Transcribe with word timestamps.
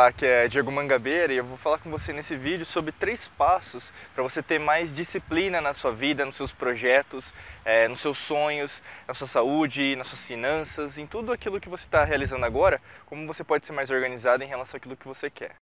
Olá, 0.00 0.08
aqui 0.08 0.24
é 0.24 0.48
Diego 0.48 0.72
Mangabeira 0.72 1.30
e 1.30 1.36
eu 1.36 1.44
vou 1.44 1.58
falar 1.58 1.76
com 1.76 1.90
você 1.90 2.10
nesse 2.10 2.34
vídeo 2.34 2.64
sobre 2.64 2.90
três 2.90 3.28
passos 3.36 3.92
para 4.14 4.22
você 4.22 4.42
ter 4.42 4.58
mais 4.58 4.94
disciplina 4.94 5.60
na 5.60 5.74
sua 5.74 5.92
vida, 5.92 6.24
nos 6.24 6.36
seus 6.36 6.50
projetos, 6.50 7.30
é, 7.66 7.86
nos 7.86 8.00
seus 8.00 8.16
sonhos, 8.16 8.80
na 9.06 9.12
sua 9.12 9.26
saúde, 9.26 9.94
nas 9.96 10.06
suas 10.06 10.24
finanças, 10.24 10.96
em 10.96 11.06
tudo 11.06 11.34
aquilo 11.34 11.60
que 11.60 11.68
você 11.68 11.84
está 11.84 12.02
realizando 12.02 12.46
agora, 12.46 12.80
como 13.04 13.26
você 13.26 13.44
pode 13.44 13.66
ser 13.66 13.74
mais 13.74 13.90
organizado 13.90 14.42
em 14.42 14.46
relação 14.46 14.78
àquilo 14.78 14.96
que 14.96 15.06
você 15.06 15.28
quer. 15.28 15.56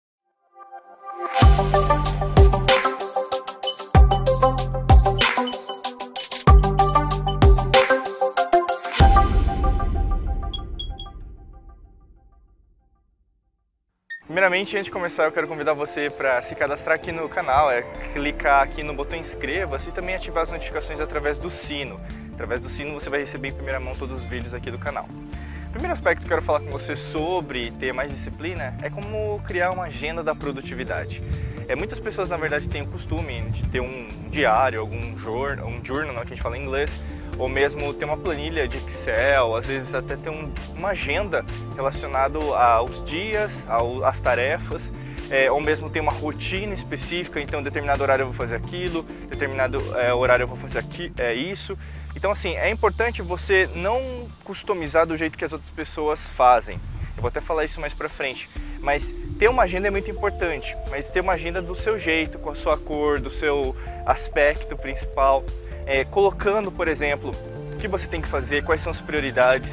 Primeiramente, 14.37 14.75
antes 14.75 14.85
de 14.85 14.91
começar, 14.91 15.23
eu 15.23 15.31
quero 15.31 15.47
convidar 15.47 15.73
você 15.73 16.11
para 16.11 16.43
se 16.43 16.53
cadastrar 16.53 16.93
aqui 16.93 17.11
no 17.11 17.27
canal, 17.27 17.71
é 17.71 17.81
clicar 18.13 18.61
aqui 18.61 18.83
no 18.83 18.93
botão 18.93 19.17
inscreva-se 19.17 19.89
e 19.89 19.91
também 19.91 20.13
ativar 20.13 20.43
as 20.43 20.51
notificações 20.51 20.99
através 20.99 21.39
do 21.39 21.49
sino. 21.49 21.99
Através 22.33 22.61
do 22.61 22.69
sino 22.69 22.93
você 22.93 23.09
vai 23.09 23.21
receber 23.21 23.47
em 23.47 23.53
primeira 23.53 23.79
mão 23.79 23.93
todos 23.93 24.21
os 24.21 24.29
vídeos 24.29 24.53
aqui 24.53 24.69
do 24.69 24.77
canal. 24.77 25.05
O 25.05 25.71
primeiro 25.71 25.95
aspecto 25.95 26.19
que 26.19 26.25
eu 26.25 26.29
quero 26.29 26.43
falar 26.43 26.59
com 26.59 26.69
você 26.69 26.95
sobre 26.95 27.71
ter 27.79 27.91
mais 27.93 28.11
disciplina 28.11 28.75
é 28.83 28.91
como 28.91 29.41
criar 29.47 29.71
uma 29.71 29.85
agenda 29.85 30.21
da 30.21 30.35
produtividade. 30.35 31.19
É, 31.67 31.75
muitas 31.75 31.97
pessoas, 31.97 32.29
na 32.29 32.37
verdade, 32.37 32.67
têm 32.67 32.83
o 32.83 32.91
costume 32.91 33.41
de 33.49 33.67
ter 33.69 33.79
um 33.79 34.07
diário, 34.29 34.81
algum 34.81 35.17
journal, 35.17 35.65
um 35.65 35.83
journal, 35.83 36.13
que 36.17 36.33
a 36.33 36.35
gente 36.35 36.43
fala 36.43 36.55
em 36.55 36.61
inglês, 36.61 36.91
ou 37.37 37.47
mesmo 37.47 37.93
ter 37.93 38.05
uma 38.05 38.17
planilha 38.17 38.67
de 38.67 38.77
Excel, 38.77 39.55
às 39.55 39.65
vezes 39.65 39.93
até 39.93 40.15
ter 40.15 40.29
um, 40.29 40.51
uma 40.75 40.89
agenda 40.89 41.45
relacionada 41.75 42.37
aos 42.39 43.05
dias, 43.05 43.51
ao, 43.67 44.03
às 44.03 44.19
tarefas, 44.19 44.81
é, 45.29 45.51
ou 45.51 45.59
mesmo 45.59 45.89
ter 45.89 45.99
uma 45.99 46.11
rotina 46.11 46.73
específica, 46.73 47.39
então 47.39 47.61
determinado 47.61 48.01
horário 48.01 48.23
eu 48.23 48.27
vou 48.27 48.35
fazer 48.35 48.55
aquilo, 48.55 49.03
determinado 49.29 49.77
é, 49.97 50.13
horário 50.13 50.43
eu 50.43 50.47
vou 50.47 50.57
fazer 50.57 50.79
aqui, 50.79 51.11
é 51.17 51.33
isso. 51.33 51.77
Então 52.15 52.31
assim, 52.31 52.55
é 52.55 52.69
importante 52.69 53.21
você 53.21 53.69
não 53.75 54.27
customizar 54.43 55.05
do 55.05 55.15
jeito 55.15 55.37
que 55.37 55.45
as 55.45 55.53
outras 55.53 55.69
pessoas 55.71 56.19
fazem. 56.35 56.79
Eu 57.15 57.21
vou 57.21 57.29
até 57.29 57.41
falar 57.41 57.65
isso 57.65 57.81
mais 57.81 57.93
pra 57.93 58.07
frente. 58.07 58.47
Mas 58.79 59.13
ter 59.37 59.49
uma 59.49 59.63
agenda 59.63 59.87
é 59.87 59.91
muito 59.91 60.09
importante, 60.09 60.75
mas 60.89 61.07
ter 61.09 61.21
uma 61.21 61.33
agenda 61.33 61.61
do 61.61 61.79
seu 61.79 61.99
jeito, 61.99 62.39
com 62.39 62.51
a 62.51 62.55
sua 62.55 62.77
cor, 62.77 63.19
do 63.19 63.29
seu 63.29 63.75
aspecto 64.05 64.75
principal 64.75 65.43
é, 65.87 66.03
colocando, 66.03 66.69
por 66.69 66.87
exemplo, 66.89 67.31
o 67.73 67.77
que 67.77 67.87
você 67.87 68.05
tem 68.05 68.21
que 68.21 68.27
fazer, 68.27 68.63
quais 68.63 68.83
são 68.83 68.91
as 68.91 68.99
prioridades. 68.99 69.69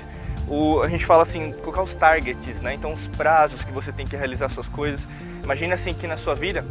O, 0.46 0.80
a 0.80 0.88
gente 0.88 1.04
fala 1.04 1.24
assim, 1.24 1.52
colocar 1.52 1.82
os 1.82 1.92
targets, 1.94 2.62
né? 2.62 2.74
Então 2.74 2.92
os 2.92 3.06
prazos 3.08 3.62
que 3.64 3.72
você 3.72 3.90
tem 3.90 4.06
que 4.06 4.16
realizar 4.16 4.48
suas 4.50 4.68
coisas. 4.68 5.04
Imagina 5.42 5.74
assim 5.74 5.92
que 5.92 6.06
na 6.06 6.16
sua 6.16 6.34
vida, 6.34 6.64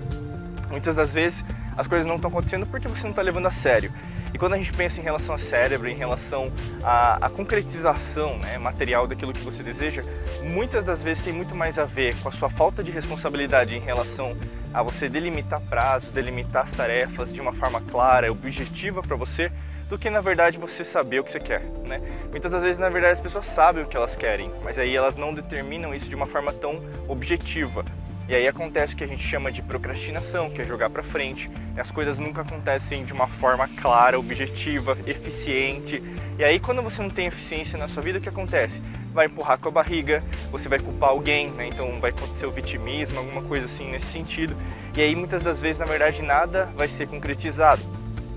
muitas 0.69 0.95
das 0.95 1.11
vezes 1.11 1.43
as 1.75 1.87
coisas 1.87 2.07
não 2.07 2.15
estão 2.15 2.29
acontecendo 2.29 2.65
porque 2.67 2.87
você 2.87 3.03
não 3.03 3.09
está 3.09 3.21
levando 3.21 3.47
a 3.47 3.51
sério. 3.51 3.91
E 4.33 4.37
quando 4.37 4.53
a 4.53 4.57
gente 4.57 4.73
pensa 4.73 4.99
em 4.99 5.03
relação 5.03 5.35
ao 5.35 5.39
cérebro, 5.39 5.87
em 5.87 5.95
relação 5.95 6.51
à, 6.83 7.25
à 7.25 7.29
concretização 7.29 8.37
né, 8.39 8.57
material 8.57 9.07
daquilo 9.07 9.31
que 9.31 9.41
você 9.41 9.61
deseja, 9.61 10.01
muitas 10.41 10.83
das 10.83 11.01
vezes 11.03 11.23
tem 11.23 11.31
muito 11.31 11.53
mais 11.53 11.77
a 11.77 11.85
ver 11.85 12.15
com 12.15 12.29
a 12.29 12.31
sua 12.31 12.49
falta 12.49 12.83
de 12.83 12.89
responsabilidade 12.89 13.75
em 13.75 13.79
relação 13.79 14.35
a 14.73 14.81
você 14.81 15.07
delimitar 15.07 15.61
prazos, 15.61 16.09
delimitar 16.11 16.65
as 16.65 16.75
tarefas 16.75 17.31
de 17.31 17.39
uma 17.39 17.53
forma 17.53 17.79
clara, 17.81 18.31
objetiva 18.31 19.03
para 19.03 19.15
você, 19.15 19.51
do 19.87 19.99
que 19.99 20.09
na 20.09 20.21
verdade 20.21 20.57
você 20.57 20.83
saber 20.83 21.19
o 21.19 21.23
que 21.23 21.31
você 21.31 21.39
quer, 21.39 21.61
né? 21.85 22.01
Muitas 22.31 22.51
das 22.51 22.63
vezes 22.63 22.79
na 22.79 22.89
verdade 22.89 23.13
as 23.13 23.19
pessoas 23.19 23.45
sabem 23.45 23.83
o 23.83 23.87
que 23.87 23.95
elas 23.95 24.15
querem, 24.15 24.49
mas 24.63 24.79
aí 24.79 24.95
elas 24.95 25.15
não 25.15 25.31
determinam 25.31 25.93
isso 25.93 26.09
de 26.09 26.15
uma 26.15 26.25
forma 26.25 26.51
tão 26.51 26.81
objetiva. 27.07 27.85
E 28.27 28.35
aí 28.35 28.47
acontece 28.47 28.93
o 28.93 28.97
que 28.97 29.03
a 29.03 29.07
gente 29.07 29.25
chama 29.25 29.51
de 29.51 29.61
procrastinação, 29.61 30.49
que 30.49 30.61
é 30.61 30.65
jogar 30.65 30.89
para 30.89 31.03
frente. 31.03 31.49
As 31.77 31.91
coisas 31.91 32.17
nunca 32.17 32.41
acontecem 32.41 33.03
de 33.03 33.11
uma 33.11 33.27
forma 33.27 33.67
clara, 33.67 34.17
objetiva, 34.17 34.97
eficiente. 35.05 36.01
E 36.39 36.43
aí 36.43 36.59
quando 36.59 36.81
você 36.81 37.01
não 37.01 37.09
tem 37.09 37.27
eficiência 37.27 37.77
na 37.77 37.87
sua 37.89 38.01
vida, 38.01 38.19
o 38.19 38.21
que 38.21 38.29
acontece? 38.29 38.81
Vai 39.11 39.25
empurrar 39.25 39.57
com 39.59 39.67
a 39.67 39.71
barriga, 39.71 40.23
você 40.51 40.69
vai 40.69 40.79
culpar 40.79 41.09
alguém, 41.09 41.51
né? 41.51 41.67
então 41.67 41.99
vai 41.99 42.11
acontecer 42.11 42.45
o 42.45 42.51
vitimismo, 42.51 43.19
alguma 43.19 43.41
coisa 43.43 43.65
assim 43.65 43.91
nesse 43.91 44.07
sentido. 44.07 44.55
E 44.95 45.01
aí 45.01 45.15
muitas 45.15 45.43
das 45.43 45.59
vezes, 45.59 45.77
na 45.77 45.85
verdade, 45.85 46.21
nada 46.21 46.65
vai 46.77 46.87
ser 46.87 47.07
concretizado. 47.07 47.81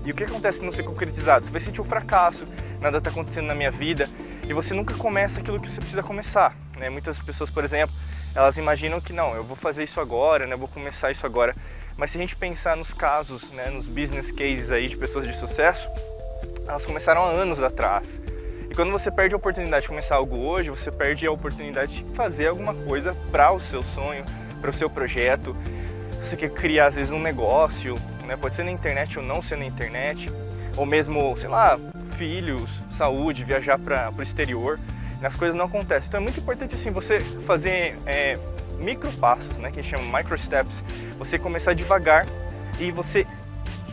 E 0.05 0.11
o 0.11 0.13
que 0.13 0.23
acontece 0.23 0.59
se 0.59 0.65
não 0.65 0.73
ser 0.73 0.83
concretizado? 0.83 1.45
Você 1.45 1.51
vai 1.51 1.61
sentir 1.61 1.81
um 1.81 1.85
fracasso, 1.85 2.45
nada 2.81 2.97
está 2.97 3.09
acontecendo 3.09 3.45
na 3.45 3.55
minha 3.55 3.71
vida, 3.71 4.09
e 4.47 4.53
você 4.53 4.73
nunca 4.73 4.93
começa 4.95 5.39
aquilo 5.39 5.59
que 5.59 5.69
você 5.69 5.79
precisa 5.79 6.03
começar. 6.03 6.55
Né? 6.77 6.89
Muitas 6.89 7.19
pessoas, 7.19 7.49
por 7.49 7.63
exemplo, 7.63 7.95
elas 8.37 8.55
imaginam 8.55 9.01
que 9.01 9.11
não, 9.11 9.33
eu 9.33 9.43
vou 9.43 9.57
fazer 9.57 9.83
isso 9.83 9.99
agora, 9.99 10.45
né, 10.45 10.53
eu 10.53 10.59
vou 10.59 10.67
começar 10.67 11.11
isso 11.11 11.25
agora. 11.25 11.55
Mas 11.97 12.11
se 12.11 12.17
a 12.19 12.21
gente 12.21 12.35
pensar 12.35 12.77
nos 12.77 12.93
casos, 12.93 13.41
né, 13.53 13.71
nos 13.71 13.87
business 13.87 14.31
cases 14.31 14.69
aí 14.69 14.87
de 14.87 14.95
pessoas 14.95 15.27
de 15.27 15.35
sucesso, 15.35 15.89
elas 16.67 16.85
começaram 16.85 17.23
há 17.23 17.31
anos 17.31 17.59
atrás. 17.63 18.07
E 18.69 18.75
quando 18.75 18.91
você 18.91 19.09
perde 19.09 19.33
a 19.33 19.37
oportunidade 19.37 19.81
de 19.81 19.87
começar 19.87 20.17
algo 20.17 20.37
hoje, 20.37 20.69
você 20.69 20.91
perde 20.91 21.25
a 21.25 21.31
oportunidade 21.31 22.03
de 22.03 22.15
fazer 22.15 22.49
alguma 22.49 22.75
coisa 22.75 23.11
para 23.31 23.51
o 23.51 23.59
seu 23.59 23.81
sonho, 23.81 24.23
para 24.61 24.69
o 24.69 24.73
seu 24.73 24.87
projeto. 24.87 25.57
Você 26.23 26.37
quer 26.37 26.51
criar 26.51 26.87
às 26.87 26.95
vezes 26.95 27.11
um 27.11 27.19
negócio, 27.19 27.95
né, 28.27 28.37
pode 28.37 28.55
ser 28.55 28.65
na 28.65 28.71
internet 28.71 29.17
ou 29.17 29.25
não 29.25 29.41
ser 29.41 29.57
na 29.57 29.65
internet, 29.65 30.31
ou 30.77 30.85
mesmo, 30.85 31.35
sei 31.39 31.49
lá, 31.49 31.79
filhos, 32.19 32.69
saúde, 32.99 33.43
viajar 33.43 33.79
para 33.79 34.13
o 34.15 34.21
exterior 34.21 34.77
as 35.25 35.35
coisas 35.35 35.55
não 35.55 35.65
acontecem. 35.65 36.07
Então 36.07 36.19
é 36.19 36.23
muito 36.23 36.39
importante 36.39 36.75
assim 36.75 36.91
você 36.91 37.19
fazer 37.19 37.97
é, 38.05 38.37
micro 38.79 39.11
passos, 39.13 39.53
né, 39.57 39.71
que 39.71 39.83
chama 39.83 40.17
micro 40.17 40.37
steps. 40.37 40.75
Você 41.17 41.39
começar 41.39 41.73
devagar 41.73 42.25
e 42.79 42.91
você 42.91 43.25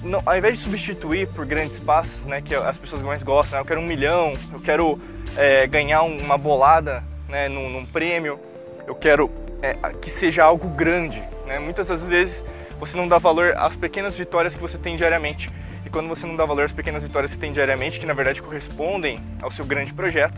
não, 0.02 0.20
ao 0.26 0.36
invés 0.36 0.58
de 0.58 0.64
substituir 0.64 1.26
por 1.28 1.46
grandes 1.46 1.78
passos, 1.82 2.24
né, 2.26 2.42
que 2.42 2.54
as 2.54 2.76
pessoas 2.76 3.00
mais 3.02 3.22
gostam, 3.22 3.56
né, 3.56 3.62
eu 3.62 3.66
quero 3.66 3.80
um 3.80 3.86
milhão, 3.86 4.34
eu 4.52 4.60
quero 4.60 5.00
é, 5.36 5.66
ganhar 5.66 6.02
uma 6.02 6.36
bolada, 6.36 7.02
né, 7.28 7.48
num, 7.48 7.70
num 7.70 7.86
prêmio, 7.86 8.38
eu 8.86 8.94
quero 8.94 9.30
é, 9.62 9.74
que 10.00 10.10
seja 10.10 10.44
algo 10.44 10.68
grande. 10.68 11.22
Né? 11.46 11.58
Muitas 11.58 11.86
das 11.86 12.02
vezes 12.02 12.34
você 12.78 12.96
não 12.96 13.08
dá 13.08 13.16
valor 13.16 13.54
às 13.56 13.74
pequenas 13.74 14.14
vitórias 14.14 14.54
que 14.54 14.60
você 14.60 14.76
tem 14.76 14.96
diariamente. 14.96 15.48
E 15.86 15.90
quando 15.90 16.08
você 16.08 16.26
não 16.26 16.36
dá 16.36 16.44
valor 16.44 16.66
às 16.66 16.72
pequenas 16.72 17.02
vitórias 17.02 17.32
que 17.32 17.38
tem 17.38 17.52
diariamente, 17.52 17.98
que 17.98 18.06
na 18.06 18.14
verdade 18.14 18.42
correspondem 18.42 19.18
ao 19.40 19.50
seu 19.52 19.64
grande 19.64 19.92
projeto, 19.92 20.34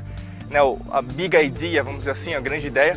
né, 0.50 0.60
a 0.90 1.02
big 1.02 1.36
idea, 1.36 1.82
vamos 1.82 2.00
dizer 2.00 2.12
assim, 2.12 2.34
a 2.34 2.40
grande 2.40 2.66
ideia, 2.66 2.92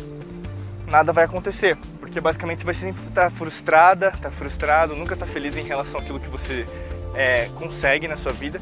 nada 0.90 1.12
vai 1.12 1.24
acontecer. 1.24 1.76
Porque 1.98 2.20
basicamente 2.20 2.58
você 2.58 2.64
vai 2.64 2.74
sempre 2.74 3.02
estar 3.06 3.30
frustrada, 3.30 4.08
estar 4.08 4.30
frustrado, 4.32 4.96
nunca 4.96 5.14
estar 5.14 5.26
feliz 5.26 5.56
em 5.56 5.62
relação 5.62 6.00
àquilo 6.00 6.18
que 6.18 6.28
você 6.28 6.66
é, 7.14 7.48
consegue 7.56 8.08
na 8.08 8.16
sua 8.16 8.32
vida. 8.32 8.60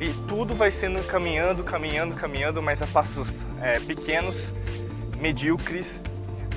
E 0.00 0.08
tudo 0.28 0.54
vai 0.54 0.72
sendo 0.72 1.02
caminhando, 1.04 1.62
caminhando, 1.62 2.14
caminhando, 2.14 2.62
mas 2.62 2.80
a 2.82 2.86
passos 2.86 3.28
é, 3.60 3.78
pequenos, 3.80 4.36
medíocres, 5.20 5.86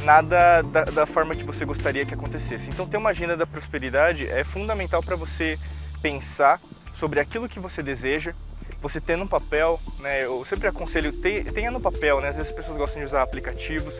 nada 0.04 0.62
da, 0.64 0.84
da, 0.86 1.06
forma 1.06 1.36
que 1.36 1.44
você 1.44 1.66
gostaria 1.66 2.06
que 2.06 2.14
acontecesse. 2.14 2.70
Então, 2.70 2.88
ter 2.88 2.98
uma 2.98 3.12
agenda 3.12 3.38
da 3.38 3.46
prosperidade 3.46 4.28
é 4.28 4.44
fundamental 4.44 5.02
para 5.02 5.16
você 5.16 5.58
pensar 6.02 6.60
sobre 6.96 7.20
aquilo 7.20 7.48
que 7.48 7.60
você 7.60 7.84
deseja, 7.84 8.34
você 8.82 9.02
ter 9.02 9.18
no 9.18 9.28
papel, 9.28 9.80
né, 10.00 10.26
eu 10.26 10.46
sempre 10.46 10.68
aconselho, 10.68 11.12
tenha 11.14 11.72
no 11.72 11.80
papel, 11.80 12.22
né, 12.22 12.30
às 12.30 12.36
vezes 12.36 12.52
as 12.52 12.56
pessoas 12.56 12.78
gostam 12.78 13.02
de 13.02 13.08
usar 13.08 13.22
aplicativos, 13.22 13.94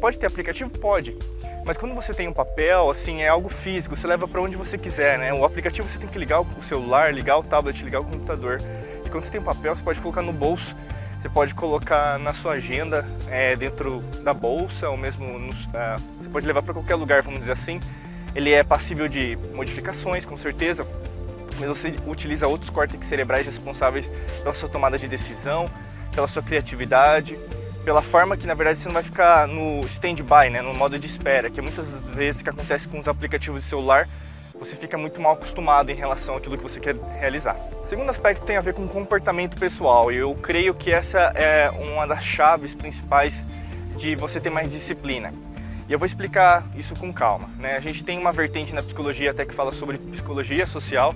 pode 0.00 0.18
ter 0.18 0.26
aplicativo? 0.26 0.70
Pode, 0.70 1.16
mas 1.64 1.76
quando 1.76 1.94
você 1.94 2.12
tem 2.12 2.28
um 2.28 2.32
papel, 2.32 2.90
assim, 2.90 3.22
é 3.22 3.28
algo 3.28 3.48
físico, 3.48 3.96
você 3.96 4.06
leva 4.06 4.26
para 4.26 4.40
onde 4.40 4.56
você 4.56 4.76
quiser, 4.76 5.18
né, 5.18 5.32
o 5.32 5.44
aplicativo 5.44 5.88
você 5.88 5.98
tem 5.98 6.08
que 6.08 6.18
ligar 6.18 6.40
o 6.40 6.64
celular, 6.68 7.12
ligar 7.14 7.38
o 7.38 7.42
tablet, 7.42 7.82
ligar 7.82 8.00
o 8.00 8.04
computador, 8.04 8.58
e 9.04 9.08
quando 9.08 9.24
você 9.24 9.30
tem 9.30 9.40
um 9.40 9.44
papel, 9.44 9.74
você 9.74 9.82
pode 9.82 10.00
colocar 10.00 10.22
no 10.22 10.32
bolso, 10.32 10.74
você 11.22 11.28
pode 11.30 11.54
colocar 11.54 12.18
na 12.18 12.34
sua 12.34 12.52
agenda, 12.52 13.02
é, 13.30 13.56
dentro 13.56 14.00
da 14.22 14.34
bolsa, 14.34 14.90
ou 14.90 14.96
mesmo, 14.96 15.26
no, 15.26 15.50
uh, 15.50 15.54
você 16.18 16.28
pode 16.28 16.46
levar 16.46 16.62
para 16.62 16.74
qualquer 16.74 16.96
lugar, 16.96 17.22
vamos 17.22 17.40
dizer 17.40 17.52
assim, 17.52 17.80
ele 18.34 18.52
é 18.52 18.62
passível 18.62 19.08
de 19.08 19.38
modificações, 19.54 20.26
com 20.26 20.36
certeza, 20.36 20.86
mas 21.58 21.68
você 21.68 21.94
utiliza 22.06 22.46
outros 22.46 22.70
córtex 22.70 23.06
cerebrais 23.06 23.46
responsáveis 23.46 24.10
pela 24.42 24.54
sua 24.54 24.68
tomada 24.68 24.98
de 24.98 25.08
decisão, 25.08 25.68
pela 26.14 26.28
sua 26.28 26.42
criatividade, 26.42 27.38
pela 27.84 28.00
forma 28.00 28.36
que 28.36 28.46
na 28.46 28.54
verdade 28.54 28.80
você 28.80 28.86
não 28.86 28.94
vai 28.94 29.02
ficar 29.02 29.46
no 29.46 29.80
stand-by, 29.86 30.50
né, 30.50 30.62
no 30.62 30.74
modo 30.74 30.98
de 30.98 31.06
espera, 31.06 31.50
que 31.50 31.60
muitas 31.60 31.86
vezes 32.14 32.40
que 32.40 32.48
acontece 32.48 32.88
com 32.88 32.98
os 32.98 33.06
aplicativos 33.06 33.62
de 33.62 33.68
celular, 33.68 34.08
você 34.58 34.76
fica 34.76 34.96
muito 34.96 35.20
mal 35.20 35.32
acostumado 35.32 35.90
em 35.90 35.94
relação 35.94 36.36
àquilo 36.36 36.56
que 36.56 36.62
você 36.62 36.80
quer 36.80 36.94
realizar. 37.18 37.56
O 37.84 37.88
segundo 37.88 38.08
aspecto 38.10 38.46
tem 38.46 38.56
a 38.56 38.60
ver 38.60 38.72
com 38.72 38.88
comportamento 38.88 39.58
pessoal, 39.58 40.10
e 40.10 40.16
eu 40.16 40.34
creio 40.36 40.74
que 40.74 40.90
essa 40.90 41.18
é 41.34 41.70
uma 41.70 42.06
das 42.06 42.24
chaves 42.24 42.72
principais 42.72 43.32
de 43.98 44.14
você 44.14 44.40
ter 44.40 44.50
mais 44.50 44.70
disciplina. 44.70 45.32
E 45.86 45.92
eu 45.92 45.98
vou 45.98 46.06
explicar 46.06 46.64
isso 46.76 46.94
com 46.98 47.12
calma. 47.12 47.50
Né? 47.58 47.76
A 47.76 47.80
gente 47.80 48.02
tem 48.02 48.18
uma 48.18 48.32
vertente 48.32 48.72
na 48.72 48.80
psicologia 48.80 49.32
até 49.32 49.44
que 49.44 49.54
fala 49.54 49.70
sobre 49.70 49.98
psicologia 49.98 50.64
social, 50.64 51.14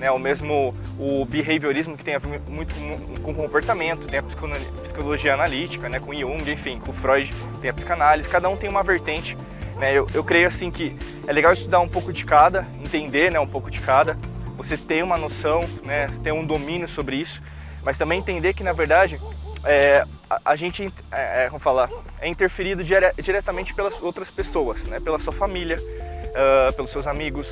né, 0.00 0.10
o 0.10 0.18
mesmo 0.18 0.74
o 0.98 1.24
behaviorismo 1.26 1.96
que 1.96 2.02
tem 2.02 2.14
a 2.14 2.18
ver 2.18 2.40
muito 2.48 2.74
com, 2.74 3.22
com 3.22 3.34
comportamento, 3.34 4.06
tem 4.06 4.18
a 4.18 4.22
psicologia 4.22 5.34
analítica, 5.34 5.88
né, 5.88 6.00
com 6.00 6.12
Jung, 6.14 6.50
enfim, 6.50 6.80
com 6.80 6.92
Freud 6.94 7.30
tem 7.60 7.70
a 7.70 7.74
psicanálise, 7.74 8.28
cada 8.28 8.48
um 8.48 8.56
tem 8.56 8.68
uma 8.68 8.82
vertente 8.82 9.36
Né? 9.76 9.92
Eu, 9.94 10.06
eu 10.12 10.24
creio 10.24 10.48
assim 10.48 10.70
que 10.70 10.96
é 11.26 11.32
legal 11.32 11.52
estudar 11.52 11.80
um 11.80 11.88
pouco 11.88 12.12
de 12.12 12.24
cada, 12.24 12.66
entender 12.82 13.30
né, 13.30 13.38
um 13.38 13.46
pouco 13.46 13.70
de 13.70 13.80
cada, 13.80 14.16
você 14.56 14.76
ter 14.76 15.02
uma 15.04 15.16
noção, 15.16 15.60
né, 15.84 16.06
ter 16.22 16.32
um 16.32 16.44
domínio 16.44 16.88
sobre 16.88 17.16
isso, 17.16 17.40
mas 17.82 17.96
também 17.96 18.18
entender 18.18 18.54
que 18.54 18.62
na 18.62 18.72
verdade 18.72 19.20
é, 19.64 20.04
a, 20.28 20.40
a, 20.46 20.56
gente, 20.56 20.92
é, 21.12 21.46
é, 21.46 21.58
falar, 21.58 21.90
é 22.20 22.28
interferido 22.28 22.82
dire, 22.82 23.12
diretamente 23.22 23.74
pelas 23.74 23.94
outras 24.02 24.30
pessoas, 24.30 24.82
né, 24.88 25.00
pela 25.00 25.18
sua 25.18 25.32
família, 25.32 25.76
uh, 25.78 26.74
pelos 26.74 26.90
seus 26.90 27.06
amigos, 27.06 27.46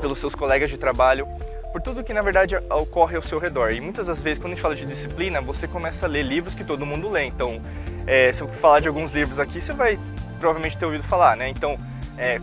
pelos 0.00 0.18
seus 0.20 0.34
colegas 0.34 0.70
de 0.70 0.78
trabalho, 0.78 1.26
por 1.72 1.82
tudo 1.82 2.02
que 2.02 2.12
na 2.12 2.22
verdade 2.22 2.56
ocorre 2.70 3.16
ao 3.16 3.22
seu 3.22 3.38
redor. 3.38 3.72
E 3.72 3.80
muitas 3.80 4.06
das 4.06 4.18
vezes, 4.20 4.38
quando 4.38 4.52
a 4.52 4.54
gente 4.56 4.62
fala 4.62 4.74
de 4.74 4.86
disciplina, 4.86 5.40
você 5.40 5.68
começa 5.68 6.06
a 6.06 6.08
ler 6.08 6.22
livros 6.22 6.54
que 6.54 6.64
todo 6.64 6.86
mundo 6.86 7.08
lê. 7.08 7.24
Então, 7.24 7.60
é, 8.06 8.32
se 8.32 8.40
eu 8.40 8.48
falar 8.48 8.80
de 8.80 8.88
alguns 8.88 9.12
livros 9.12 9.38
aqui, 9.38 9.60
você 9.60 9.72
vai 9.72 9.98
provavelmente 10.40 10.78
ter 10.78 10.86
ouvido 10.86 11.04
falar, 11.04 11.36
né? 11.36 11.48
Então, 11.48 11.78
é, 12.16 12.38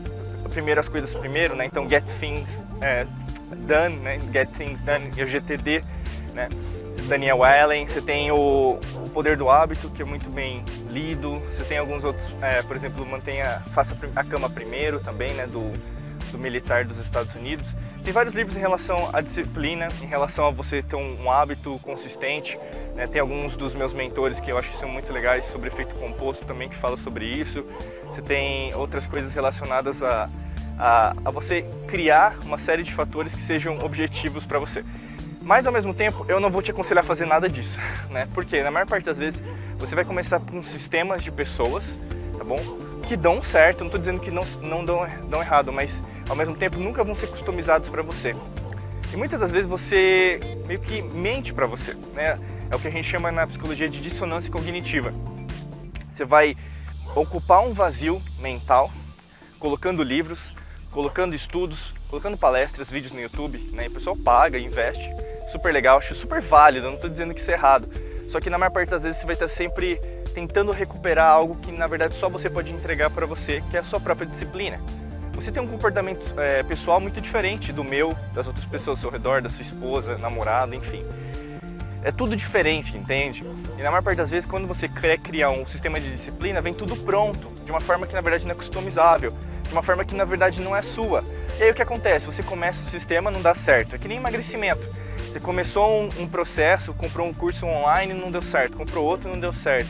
primeiro 0.50 0.80
as 0.80 0.88
coisas 0.88 1.14
primeiro, 1.14 1.56
né? 1.56 1.66
Então, 1.66 1.90
Get 1.90 2.04
Things 2.20 2.48
é, 2.82 3.06
Done, 3.68 4.00
né? 4.02 4.20
Get 4.32 4.50
Things 4.58 4.80
Done, 4.84 5.12
e 5.18 5.24
o 5.24 5.28
GTD, 5.28 5.82
né? 6.34 6.48
Daniel 7.08 7.44
Allen, 7.44 7.88
você 7.88 8.02
tem 8.02 8.32
o, 8.32 8.80
o 9.04 9.10
Poder 9.10 9.38
do 9.38 9.50
Hábito, 9.50 9.90
que 9.90 10.02
é 10.02 10.06
muito 10.06 10.28
bem 10.30 10.64
lido, 10.90 11.36
você 11.36 11.64
tem 11.66 11.78
alguns 11.78 12.04
outros, 12.04 12.24
é, 12.42 12.64
por 12.64 12.76
exemplo, 12.76 13.06
Mantenha, 13.06 13.62
Faça 13.74 13.96
a 14.16 14.24
Cama 14.24 14.50
Primeiro 14.50 15.00
também, 15.00 15.34
né? 15.34 15.46
Do, 15.46 15.72
do 16.36 16.38
militar 16.38 16.86
dos 16.86 17.00
Estados 17.00 17.34
Unidos. 17.36 17.66
Tem 18.04 18.14
vários 18.14 18.36
livros 18.36 18.56
em 18.56 18.60
relação 18.60 19.10
à 19.12 19.22
disciplina, 19.22 19.88
em 20.02 20.06
relação 20.06 20.48
a 20.48 20.52
você 20.52 20.84
ter 20.84 20.96
um, 20.96 21.32
hábito 21.32 21.80
consistente. 21.82 22.58
Né? 22.94 23.08
Tem 23.08 23.20
alguns 23.20 23.56
dos 23.56 23.74
meus 23.74 23.94
mentores 23.94 24.40
que 24.40 24.52
eu 24.52 24.58
acho 24.58 24.70
que 24.70 24.78
são 24.78 24.90
muito 24.90 25.12
legais 25.12 25.44
sobre 25.52 25.70
efeito 25.70 25.96
composto 25.96 26.46
também, 26.46 26.70
que 26.70 26.76
falam 26.76 26.98
sobre 26.98 27.26
isso. 27.26 27.66
Você 28.10 28.22
tem 28.22 28.76
outras 28.76 29.08
coisas 29.08 29.34
relacionadas 29.34 30.02
a, 30.04 30.30
a, 30.78 31.10
a 31.26 31.32
você 31.32 31.66
criar 31.88 32.36
uma 32.44 32.60
série 32.60 32.84
de 32.84 32.94
fatores 32.94 33.34
que 33.34 33.42
sejam 33.48 33.80
objetivos 33.80 34.46
para 34.46 34.60
você. 34.60 34.84
Mas 35.42 35.66
ao 35.66 35.74
mesmo 35.74 35.94
tempo, 35.94 36.26
eu 36.28 36.40
não 36.40 36.52
vou 36.52 36.62
te 36.62 36.72
aconselhar 36.72 37.04
a 37.04 37.08
fazer 37.08 37.26
nada 37.26 37.50
disso, 37.50 37.78
né? 38.12 38.28
Porque 38.34 38.62
na 38.62 38.70
maior 38.70 38.86
parte 38.86 39.06
das 39.06 39.18
vezes 39.18 39.40
você 39.80 39.96
vai 39.96 40.06
começar 40.06 40.40
com 40.40 40.64
sistemas 40.64 41.24
de 41.24 41.32
pessoas, 41.32 41.84
tá 42.38 42.44
bom? 42.44 42.60
Que 43.08 43.16
dão 43.16 43.44
certo, 43.44 43.80
não 43.80 43.88
estou 43.88 44.00
dizendo 44.00 44.20
que 44.20 44.32
não, 44.32 44.44
não 44.62 44.86
dão, 44.86 45.08
dão 45.30 45.42
errado, 45.42 45.72
mas 45.72 45.92
ao 46.30 46.36
mesmo 46.36 46.56
tempo 46.56 46.78
nunca 46.78 47.04
vão 47.04 47.16
ser 47.16 47.28
customizados 47.28 47.90
para 47.90 48.02
você. 48.02 48.36
E 49.14 49.18
muitas 49.18 49.40
das 49.40 49.52
vezes 49.52 49.70
você 49.70 50.40
meio 50.66 50.80
que 50.80 51.02
mente 51.02 51.54
para 51.54 51.66
você, 51.66 51.94
né? 52.14 52.40
É 52.70 52.76
o 52.76 52.80
que 52.80 52.88
a 52.88 52.92
gente 52.92 53.10
chama 53.10 53.32
na 53.32 53.46
psicologia 53.46 53.88
de 53.88 54.02
dissonância 54.02 54.52
cognitiva. 54.52 55.14
Você 56.12 56.26
vai 56.26 56.58
ocupar 57.16 57.62
um 57.62 57.74
vazio 57.74 58.22
mental, 58.40 58.92
colocando 59.60 60.02
livros, 60.02 60.40
colocando 60.92 61.36
estudos, 61.36 61.94
colocando 62.10 62.38
palestras, 62.38 62.90
vídeos 62.90 63.14
no 63.14 63.22
YouTube, 63.22 63.60
né? 63.72 63.86
E 63.86 63.88
o 63.88 63.92
pessoal 63.92 64.18
paga, 64.18 64.58
investe, 64.58 65.08
super 65.52 65.72
legal, 65.72 66.00
acho 66.00 66.16
super 66.16 66.42
válido, 66.42 66.88
não 66.88 66.96
estou 66.96 67.10
dizendo 67.10 67.34
que 67.34 67.42
isso 67.42 67.52
é 67.52 67.54
errado. 67.54 67.88
Só 68.32 68.40
que 68.40 68.50
na 68.50 68.58
maior 68.58 68.72
parte 68.72 68.90
das 68.90 69.04
vezes 69.04 69.20
você 69.20 69.26
vai 69.26 69.34
estar 69.34 69.48
sempre 69.48 69.98
tentando 70.34 70.72
recuperar 70.72 71.30
algo 71.30 71.56
que 71.58 71.72
na 71.72 71.88
verdade 71.88 72.16
só 72.16 72.28
você 72.28 72.50
pode 72.50 72.72
entregar 72.72 73.10
para 73.12 73.26
você, 73.26 73.64
que 73.70 73.78
é 73.78 73.80
a 73.80 73.84
sua 73.84 74.00
própria 74.00 74.28
disciplina 74.28 74.80
você 75.36 75.52
tem 75.52 75.62
um 75.62 75.68
comportamento 75.68 76.40
é, 76.40 76.64
pessoal 76.64 77.00
muito 77.00 77.20
diferente 77.20 77.72
do 77.74 77.84
meu, 77.84 78.16
das 78.34 78.48
outras 78.48 78.66
pessoas 78.66 78.98
ao 78.98 79.02
seu 79.02 79.10
redor, 79.10 79.42
da 79.42 79.50
sua 79.50 79.62
esposa, 79.62 80.18
namorada, 80.18 80.76
enfim. 80.76 81.04
É 82.04 82.12
tudo 82.12 82.36
diferente, 82.36 82.96
entende? 82.96 83.42
E 83.78 83.82
na 83.82 83.92
maior 83.92 84.04
parte 84.04 84.18
das 84.18 84.30
vezes, 84.30 84.50
quando 84.50 84.68
você 84.68 84.88
quer 84.88 85.18
criar 85.18 85.50
um 85.50 85.66
sistema 85.68 86.00
de 86.00 86.16
disciplina, 86.16 86.62
vem 86.62 86.74
tudo 86.74 86.96
pronto, 86.96 87.50
de 87.66 87.72
uma 87.72 87.82
forma 87.82 88.08
que 88.08 88.14
na 88.14 88.22
verdade 88.22 88.46
não 88.46 88.52
é 88.52 88.56
customizável, 88.56 89.34
de 89.64 89.72
uma 89.72 89.84
forma 89.84 90.06
que 90.06 90.16
na 90.16 90.24
verdade 90.24 90.62
não 90.62 90.76
é 90.76 90.82
sua. 90.82 91.24
E 91.60 91.64
aí 91.64 91.72
o 91.72 91.74
que 91.74 91.82
acontece? 91.82 92.26
Você 92.26 92.44
começa 92.44 92.80
o 92.82 92.90
sistema, 92.90 93.32
não 93.32 93.42
dá 93.42 93.56
certo. 93.56 93.96
É 93.96 93.98
que 93.98 94.08
nem 94.08 94.18
emagrecimento. 94.18 94.84
Você 95.32 95.40
começou 95.40 96.02
um, 96.02 96.10
um 96.20 96.28
processo, 96.30 96.94
comprou 96.94 97.28
um 97.28 97.34
curso 97.34 97.66
online 97.66 98.14
não 98.14 98.32
deu 98.32 98.42
certo, 98.42 98.78
comprou 98.78 99.04
outro 99.04 99.30
não 99.30 99.40
deu 99.40 99.54
certo. 99.54 99.90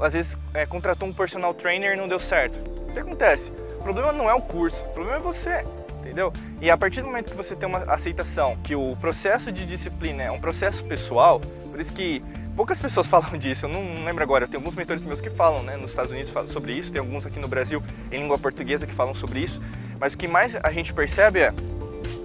Às 0.00 0.12
vezes 0.12 0.36
é, 0.52 0.66
contratou 0.66 1.08
um 1.08 1.12
personal 1.12 1.54
trainer 1.54 1.94
e 1.94 1.96
não 1.96 2.08
deu 2.08 2.20
certo. 2.20 2.58
O 2.88 2.92
que 2.92 2.98
acontece? 2.98 3.61
O 3.82 3.84
problema 3.84 4.12
não 4.12 4.30
é 4.30 4.34
o 4.34 4.40
curso, 4.40 4.76
o 4.76 4.92
problema 4.92 5.16
é 5.16 5.20
você, 5.20 5.66
entendeu? 5.98 6.32
E 6.60 6.70
a 6.70 6.78
partir 6.78 7.00
do 7.00 7.08
momento 7.08 7.32
que 7.32 7.36
você 7.36 7.56
tem 7.56 7.68
uma 7.68 7.80
aceitação 7.92 8.56
que 8.62 8.76
o 8.76 8.96
processo 9.00 9.50
de 9.50 9.66
disciplina 9.66 10.22
é 10.22 10.30
um 10.30 10.40
processo 10.40 10.84
pessoal, 10.84 11.40
por 11.68 11.80
isso 11.80 11.92
que 11.92 12.22
poucas 12.54 12.78
pessoas 12.78 13.08
falam 13.10 13.36
disso, 13.36 13.66
eu 13.66 13.68
não 13.68 14.04
lembro 14.04 14.22
agora, 14.22 14.46
tem 14.46 14.56
alguns 14.56 14.76
mentores 14.76 15.02
meus 15.02 15.20
que 15.20 15.30
falam, 15.30 15.64
né, 15.64 15.76
nos 15.76 15.90
Estados 15.90 16.12
Unidos 16.12 16.30
falam 16.30 16.48
sobre 16.48 16.74
isso, 16.74 16.92
tem 16.92 17.00
alguns 17.00 17.26
aqui 17.26 17.40
no 17.40 17.48
Brasil 17.48 17.82
em 18.12 18.20
língua 18.20 18.38
portuguesa 18.38 18.86
que 18.86 18.94
falam 18.94 19.16
sobre 19.16 19.40
isso, 19.40 19.60
mas 19.98 20.14
o 20.14 20.16
que 20.16 20.28
mais 20.28 20.54
a 20.62 20.70
gente 20.70 20.92
percebe 20.92 21.40
é 21.40 21.48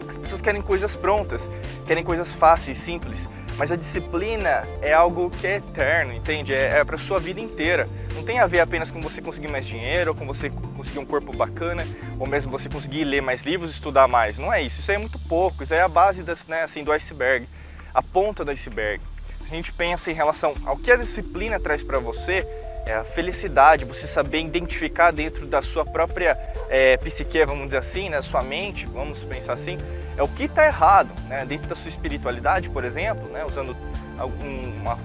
as 0.08 0.18
pessoas 0.18 0.42
querem 0.42 0.62
coisas 0.62 0.94
prontas, 0.94 1.42
querem 1.88 2.04
coisas 2.04 2.28
fáceis, 2.34 2.78
simples, 2.84 3.18
mas 3.58 3.72
a 3.72 3.76
disciplina 3.76 4.64
é 4.82 4.94
algo 4.94 5.32
que 5.32 5.48
é 5.48 5.56
eterno, 5.58 6.14
entende? 6.14 6.54
É, 6.54 6.80
é 6.80 6.84
para 6.84 6.98
sua 7.00 7.20
vida 7.20 7.40
inteira. 7.40 7.88
Não 8.14 8.24
tem 8.24 8.40
a 8.40 8.46
ver 8.46 8.60
apenas 8.60 8.92
com 8.92 9.02
você 9.02 9.22
conseguir 9.22 9.48
mais 9.48 9.66
dinheiro, 9.66 10.12
ou 10.12 10.16
com 10.16 10.26
você 10.26 10.50
conseguir 10.50 11.00
um 11.00 11.06
corpo 11.06 11.36
bacana, 11.36 11.86
ou 12.20 12.28
mesmo 12.28 12.52
você 12.52 12.70
conseguir 12.70 13.04
ler 13.04 13.22
mais 13.22 13.42
livros, 13.42 13.72
estudar 13.72 14.08
mais. 14.08 14.38
Não 14.38 14.54
é 14.54 14.62
isso. 14.62 14.80
Isso 14.80 14.92
aí 14.92 14.96
é 14.96 15.00
muito 15.00 15.20
pouco. 15.20 15.64
Isso 15.64 15.74
aí 15.74 15.80
é 15.80 15.84
a 15.84 15.88
base 15.88 16.22
das, 16.22 16.46
né, 16.48 16.64
assim, 16.64 16.84
do 16.84 16.92
iceberg, 16.92 17.48
a 17.94 18.02
ponta 18.02 18.46
do 18.46 18.52
iceberg. 18.52 19.02
A 19.50 19.56
gente 19.56 19.72
pensa 19.72 20.12
em 20.12 20.14
relação 20.14 20.54
ao 20.66 20.78
que 20.78 20.92
a 20.92 20.96
disciplina 20.96 21.60
traz 21.60 21.82
para 21.82 22.00
você, 22.00 22.46
é 22.88 22.96
a 22.96 23.04
felicidade, 23.04 23.84
você 23.84 24.08
saber 24.08 24.40
identificar 24.40 25.12
dentro 25.12 25.46
da 25.46 25.62
sua 25.62 25.86
própria 25.86 26.38
é, 26.70 26.96
psique, 26.98 27.44
vamos 27.46 27.66
dizer 27.66 27.80
assim, 27.80 28.10
né, 28.10 28.22
sua 28.22 28.42
mente, 28.42 28.86
vamos 28.86 29.20
pensar 29.20 29.54
assim, 29.54 29.78
é 30.18 30.24
o 30.24 30.28
que 30.28 30.44
está 30.44 30.66
errado, 30.66 31.10
né, 31.28 31.46
dentro 31.46 31.68
da 31.68 31.76
sua 31.76 31.90
espiritualidade, 31.90 32.70
por 32.70 32.86
exemplo, 32.86 33.30
né, 33.30 33.46
usando 33.46 33.76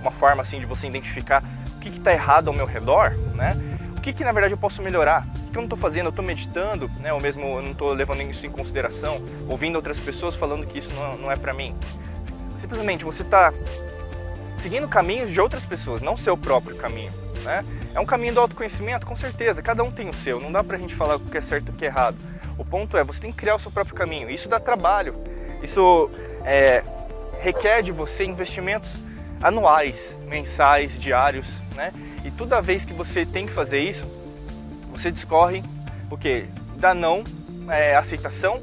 uma, 0.00 0.10
forma 0.12 0.42
assim 0.42 0.60
de 0.60 0.66
você 0.66 0.86
identificar 0.86 1.42
o 1.76 1.80
que 1.80 1.88
está 1.88 2.12
errado 2.12 2.48
ao 2.48 2.54
meu 2.54 2.66
redor, 2.66 3.10
né, 3.34 3.50
o 3.96 4.00
que, 4.00 4.12
que 4.12 4.24
na 4.24 4.32
verdade 4.32 4.54
eu 4.54 4.58
posso 4.58 4.80
melhorar, 4.80 5.26
o 5.48 5.50
que 5.50 5.58
eu 5.58 5.62
não 5.62 5.64
estou 5.64 5.78
fazendo, 5.78 6.06
eu 6.06 6.10
estou 6.10 6.24
meditando, 6.24 6.88
né, 7.00 7.12
ou 7.12 7.20
mesmo 7.20 7.42
eu 7.42 7.62
não 7.62 7.72
estou 7.72 7.92
levando 7.92 8.22
isso 8.22 8.46
em 8.46 8.50
consideração, 8.50 9.20
ouvindo 9.48 9.74
outras 9.76 9.98
pessoas 9.98 10.36
falando 10.36 10.66
que 10.66 10.78
isso 10.78 10.94
não, 10.94 11.16
não 11.16 11.32
é 11.32 11.36
para 11.36 11.52
mim. 11.52 11.74
Simplesmente 12.60 13.04
você 13.04 13.22
está 13.22 13.52
seguindo 14.62 14.88
caminhos 14.88 15.30
de 15.30 15.40
outras 15.40 15.64
pessoas, 15.64 16.00
não 16.00 16.16
seu 16.16 16.36
próprio 16.36 16.76
caminho. 16.76 17.21
Né? 17.42 17.64
É 17.94 18.00
um 18.00 18.06
caminho 18.06 18.34
do 18.34 18.40
autoconhecimento, 18.40 19.06
com 19.06 19.16
certeza, 19.16 19.60
cada 19.60 19.82
um 19.82 19.90
tem 19.90 20.08
o 20.08 20.14
seu, 20.14 20.40
não 20.40 20.52
dá 20.52 20.62
pra 20.62 20.78
gente 20.78 20.94
falar 20.94 21.16
o 21.16 21.20
que 21.20 21.38
é 21.38 21.42
certo 21.42 21.68
e 21.68 21.70
o 21.70 21.72
que 21.74 21.84
é 21.84 21.88
errado. 21.88 22.16
O 22.56 22.64
ponto 22.64 22.96
é, 22.96 23.04
você 23.04 23.20
tem 23.20 23.32
que 23.32 23.38
criar 23.38 23.56
o 23.56 23.60
seu 23.60 23.70
próprio 23.70 23.94
caminho, 23.94 24.30
isso 24.30 24.48
dá 24.48 24.60
trabalho, 24.60 25.14
isso 25.62 26.10
é, 26.44 26.82
requer 27.40 27.82
de 27.82 27.90
você 27.90 28.24
investimentos 28.24 28.90
anuais, 29.42 29.96
mensais, 30.26 30.98
diários, 31.00 31.46
né? 31.74 31.92
E 32.24 32.30
toda 32.30 32.60
vez 32.60 32.84
que 32.84 32.92
você 32.92 33.26
tem 33.26 33.46
que 33.46 33.52
fazer 33.52 33.80
isso, 33.80 34.04
você 34.92 35.10
discorre 35.10 35.62
o 36.10 36.16
que? 36.16 36.46
Da 36.76 36.94
não 36.94 37.24
é, 37.68 37.96
aceitação, 37.96 38.60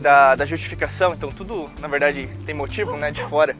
da, 0.00 0.34
da 0.34 0.46
justificação, 0.46 1.14
então 1.14 1.30
tudo 1.30 1.70
na 1.80 1.88
verdade 1.88 2.28
tem 2.46 2.54
motivo 2.54 2.96
né, 2.96 3.10
de 3.10 3.22
fora. 3.24 3.54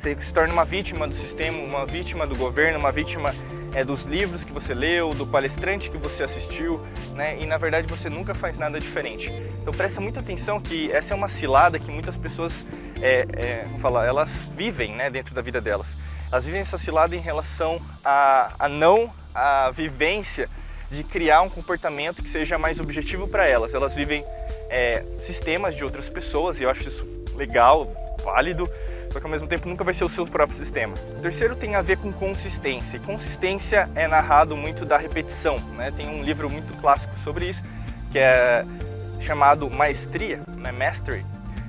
Você 0.00 0.16
se 0.16 0.32
torna 0.32 0.52
uma 0.52 0.64
vítima 0.64 1.06
do 1.06 1.14
sistema, 1.14 1.58
uma 1.62 1.84
vítima 1.84 2.26
do 2.26 2.34
governo, 2.34 2.78
uma 2.78 2.90
vítima 2.90 3.34
é, 3.74 3.84
dos 3.84 4.02
livros 4.04 4.44
que 4.44 4.52
você 4.52 4.74
leu, 4.74 5.10
do 5.10 5.26
palestrante 5.26 5.90
que 5.90 5.96
você 5.96 6.22
assistiu, 6.22 6.80
né? 7.14 7.38
E 7.40 7.46
na 7.46 7.56
verdade 7.58 7.86
você 7.86 8.08
nunca 8.08 8.34
faz 8.34 8.58
nada 8.58 8.80
diferente. 8.80 9.30
Então 9.60 9.72
presta 9.72 10.00
muita 10.00 10.20
atenção 10.20 10.60
que 10.60 10.90
essa 10.90 11.14
é 11.14 11.16
uma 11.16 11.28
cilada 11.28 11.78
que 11.78 11.90
muitas 11.90 12.16
pessoas, 12.16 12.52
é, 13.00 13.26
é, 13.32 13.66
falar, 13.80 14.06
elas 14.06 14.30
vivem, 14.56 14.94
né, 14.94 15.10
dentro 15.10 15.34
da 15.34 15.42
vida 15.42 15.60
delas. 15.60 15.86
Elas 16.30 16.44
vivem 16.44 16.60
essa 16.60 16.78
cilada 16.78 17.14
em 17.14 17.20
relação 17.20 17.80
a, 18.04 18.52
a 18.58 18.68
não 18.68 19.12
a 19.34 19.70
vivência 19.70 20.48
de 20.90 21.04
criar 21.04 21.42
um 21.42 21.48
comportamento 21.48 22.22
que 22.22 22.30
seja 22.30 22.58
mais 22.58 22.80
objetivo 22.80 23.28
para 23.28 23.46
elas. 23.46 23.72
Elas 23.72 23.94
vivem 23.94 24.24
é, 24.68 25.04
sistemas 25.24 25.76
de 25.76 25.84
outras 25.84 26.08
pessoas 26.08 26.58
e 26.58 26.64
eu 26.64 26.70
acho 26.70 26.88
isso 26.88 27.06
legal, 27.36 27.88
válido, 28.24 28.68
só 29.10 29.18
que 29.18 29.24
ao 29.24 29.30
mesmo 29.30 29.46
tempo 29.46 29.68
nunca 29.68 29.84
vai 29.84 29.92
ser 29.92 30.04
o 30.04 30.08
seu 30.08 30.24
próprio 30.24 30.58
sistema. 30.58 30.94
O 31.18 31.22
terceiro 31.22 31.56
tem 31.56 31.74
a 31.74 31.82
ver 31.82 31.98
com 31.98 32.12
consistência. 32.12 32.96
E 32.96 33.00
consistência 33.00 33.88
é 33.94 34.06
narrado 34.06 34.56
muito 34.56 34.84
da 34.84 34.96
repetição, 34.96 35.56
né? 35.76 35.90
Tem 35.90 36.08
um 36.08 36.22
livro 36.22 36.50
muito 36.50 36.76
clássico 36.80 37.12
sobre 37.24 37.50
isso, 37.50 37.62
que 38.12 38.18
é 38.18 38.64
chamado 39.20 39.68
Maestria, 39.68 40.40
né? 40.56 40.72
Mastery. 40.72 41.24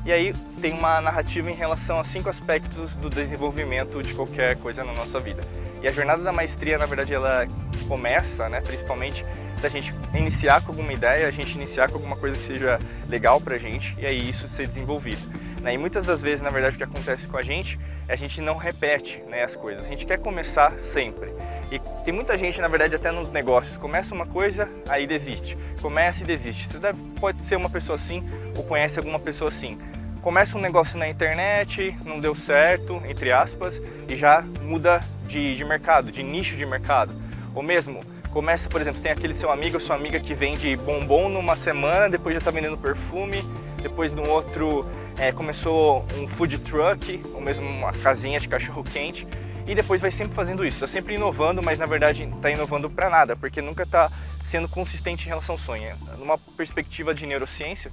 E 0.06 0.12
aí 0.12 0.34
tem 0.60 0.74
uma 0.74 1.00
narrativa 1.00 1.50
em 1.50 1.56
relação 1.56 2.00
a 2.00 2.04
cinco 2.04 2.30
aspectos 2.30 2.92
do 2.96 3.10
desenvolvimento 3.10 4.02
de 4.02 4.14
qualquer 4.14 4.58
coisa 4.58 4.84
na 4.84 4.94
nossa 4.94 5.20
vida. 5.20 5.44
E 5.82 5.88
a 5.88 5.92
jornada 5.92 6.22
da 6.24 6.32
maestria, 6.32 6.78
na 6.78 6.86
verdade, 6.86 7.14
ela 7.14 7.48
começa, 7.88 8.48
né, 8.50 8.62
principalmente 8.62 9.24
da 9.62 9.70
gente 9.70 9.94
iniciar 10.14 10.62
com 10.62 10.72
alguma 10.72 10.92
ideia, 10.92 11.28
a 11.28 11.32
gente 11.32 11.54
iniciar 11.54 11.88
com 11.88 11.96
alguma 11.96 12.16
coisa 12.16 12.36
que 12.36 12.48
seja 12.48 12.80
legal 13.08 13.40
pra 13.40 13.58
gente 13.58 13.94
e 14.00 14.06
aí 14.06 14.30
isso 14.30 14.48
ser 14.50 14.68
desenvolvido. 14.68 15.22
Né? 15.62 15.76
E 15.76 15.78
muitas 15.78 16.06
das 16.06 16.22
vezes, 16.22 16.42
na 16.42 16.50
verdade, 16.50 16.76
o 16.76 16.78
que 16.78 16.84
acontece 16.84 17.28
com 17.28 17.38
a 17.38 17.42
gente 17.42 17.80
é 18.08 18.14
a 18.14 18.16
gente 18.16 18.42
não 18.42 18.58
repete 18.58 19.22
né, 19.30 19.44
as 19.44 19.56
coisas. 19.56 19.86
A 19.86 19.88
gente 19.88 20.06
quer 20.06 20.20
começar 20.20 20.74
sempre. 20.92 21.30
E 21.72 21.80
tem 22.04 22.14
muita 22.14 22.38
gente, 22.38 22.60
na 22.60 22.68
verdade, 22.68 22.96
até 22.96 23.12
nos 23.12 23.32
negócios, 23.32 23.78
começa 23.78 24.14
uma 24.14 24.26
coisa, 24.26 24.68
aí 24.90 25.08
desiste. 25.08 25.58
Começa 25.82 26.24
e 26.24 26.26
desiste. 26.26 26.68
Você 26.68 26.80
deve, 26.80 27.00
pode 27.20 27.38
ser 27.44 27.56
uma 27.56 27.70
pessoa 27.70 27.98
assim 27.98 28.28
ou 28.58 28.64
conhece 28.64 28.98
alguma 28.98 29.20
pessoa 29.20 29.50
assim. 29.50 29.80
Começa 30.22 30.58
um 30.58 30.62
negócio 30.62 31.00
na 31.00 31.08
internet, 31.08 31.96
não 32.06 32.20
deu 32.20 32.36
certo, 32.36 33.02
entre 33.08 33.32
aspas, 33.32 33.82
e 34.08 34.16
já 34.16 34.42
muda 34.62 35.00
de, 35.28 35.56
de 35.56 35.66
mercado, 35.66 36.12
de 36.12 36.22
nicho 36.22 36.56
de 36.56 36.66
mercado. 36.66 37.12
Ou 37.56 37.64
mesmo, 37.64 38.02
começa, 38.30 38.70
por 38.70 38.82
exemplo, 38.82 39.02
tem 39.02 39.12
aquele 39.12 39.34
seu 39.36 39.52
amigo 39.52 39.78
ou 39.78 39.82
sua 39.82 39.96
amiga 39.96 40.20
que 40.20 40.34
vende 40.34 40.76
bombom 40.76 41.30
numa 41.30 41.56
semana, 41.56 42.10
depois 42.10 42.34
já 42.34 42.40
está 42.40 42.52
vendendo 42.52 42.78
perfume, 42.78 43.44
depois 43.82 44.14
no 44.14 44.28
outro 44.30 44.86
é, 45.18 45.32
começou 45.32 46.06
um 46.18 46.28
food 46.28 46.58
truck, 46.60 47.22
ou 47.34 47.42
mesmo 47.42 47.68
uma 47.68 47.92
casinha 47.94 48.40
de 48.40 48.48
cachorro 48.48 48.84
quente 48.84 49.28
e 49.68 49.76
depois 49.76 50.02
vai 50.02 50.12
sempre 50.12 50.34
fazendo 50.34 50.66
isso, 50.66 50.84
está 50.84 50.88
sempre 50.88 51.16
inovando, 51.16 51.62
mas 51.62 51.78
na 51.78 51.86
verdade 51.86 52.24
está 52.24 52.50
inovando 52.50 52.90
para 52.90 53.10
nada, 53.10 53.36
porque 53.36 53.62
nunca 53.62 53.84
está 53.84 54.12
sendo 54.50 54.68
consistente 54.68 55.26
em 55.26 55.30
relação 55.30 55.56
ao 55.56 55.62
sonho. 55.62 55.96
Numa 56.18 56.38
perspectiva 56.38 57.14
de 57.14 57.26
neurociência, 57.26 57.92